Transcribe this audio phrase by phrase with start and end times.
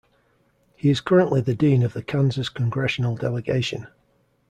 [0.75, 3.85] He is currently the dean of the Kansas congressional delegation.